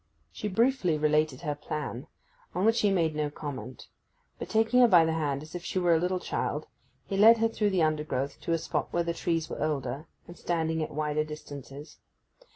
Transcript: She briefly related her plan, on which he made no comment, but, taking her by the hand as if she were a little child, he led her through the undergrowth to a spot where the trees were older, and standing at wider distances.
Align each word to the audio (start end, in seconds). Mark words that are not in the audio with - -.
She 0.31 0.47
briefly 0.47 0.97
related 0.97 1.41
her 1.41 1.53
plan, 1.53 2.07
on 2.55 2.65
which 2.65 2.81
he 2.81 2.89
made 2.89 3.13
no 3.15 3.29
comment, 3.29 3.87
but, 4.39 4.49
taking 4.49 4.79
her 4.79 4.87
by 4.87 5.05
the 5.05 5.11
hand 5.13 5.43
as 5.43 5.53
if 5.53 5.63
she 5.63 5.77
were 5.77 5.93
a 5.93 5.99
little 5.99 6.19
child, 6.19 6.65
he 7.05 7.15
led 7.15 7.37
her 7.37 7.47
through 7.47 7.69
the 7.69 7.83
undergrowth 7.83 8.41
to 8.41 8.51
a 8.53 8.57
spot 8.57 8.91
where 8.91 9.03
the 9.03 9.13
trees 9.13 9.47
were 9.47 9.63
older, 9.63 10.07
and 10.25 10.35
standing 10.39 10.81
at 10.81 10.89
wider 10.89 11.23
distances. 11.23 11.99